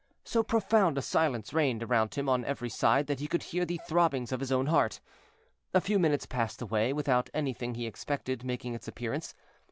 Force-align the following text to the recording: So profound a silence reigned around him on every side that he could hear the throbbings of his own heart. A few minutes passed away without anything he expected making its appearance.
So 0.23 0.41
profound 0.41 0.97
a 0.97 1.01
silence 1.03 1.53
reigned 1.53 1.83
around 1.83 2.15
him 2.15 2.27
on 2.27 2.43
every 2.43 2.69
side 2.69 3.05
that 3.05 3.19
he 3.19 3.27
could 3.27 3.43
hear 3.43 3.65
the 3.65 3.79
throbbings 3.87 4.31
of 4.31 4.39
his 4.39 4.51
own 4.51 4.65
heart. 4.65 4.99
A 5.75 5.79
few 5.79 5.99
minutes 5.99 6.25
passed 6.25 6.59
away 6.59 6.91
without 6.91 7.29
anything 7.35 7.75
he 7.75 7.85
expected 7.85 8.43
making 8.43 8.73
its 8.73 8.87
appearance. 8.87 9.35